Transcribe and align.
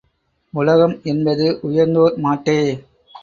உலகம் 0.53 0.95
என்பது 1.03 1.45
உயர்ந்தோர் 1.61 2.17
மாட்டே. 2.17 2.57